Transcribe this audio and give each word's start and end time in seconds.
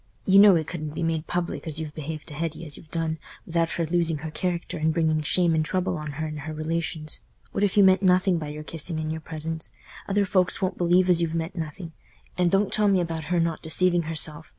You 0.25 0.39
know 0.39 0.55
it 0.55 0.65
couldn't 0.65 0.95
be 0.95 1.03
made 1.03 1.27
public 1.27 1.67
as 1.67 1.79
you've 1.79 1.93
behaved 1.93 2.25
to 2.29 2.33
Hetty 2.33 2.65
as 2.65 2.75
y' 2.75 2.81
have 2.81 2.89
done 2.89 3.19
without 3.45 3.69
her 3.73 3.85
losing 3.85 4.17
her 4.25 4.31
character 4.31 4.79
and 4.79 4.91
bringing 4.91 5.21
shame 5.21 5.53
and 5.53 5.63
trouble 5.63 5.95
on 5.95 6.13
her 6.13 6.25
and 6.25 6.39
her 6.39 6.55
relations. 6.55 7.21
What 7.51 7.63
if 7.63 7.77
you 7.77 7.83
meant 7.83 8.01
nothing 8.01 8.39
by 8.39 8.47
your 8.47 8.63
kissing 8.63 8.99
and 8.99 9.11
your 9.11 9.21
presents? 9.21 9.69
Other 10.07 10.25
folks 10.25 10.59
won't 10.59 10.79
believe 10.79 11.07
as 11.07 11.21
you've 11.21 11.35
meant 11.35 11.55
nothing; 11.55 11.91
and 12.35 12.49
don't 12.49 12.73
tell 12.73 12.87
me 12.87 12.99
about 12.99 13.25
her 13.25 13.39
not 13.39 13.61
deceiving 13.61 14.01
herself. 14.01 14.49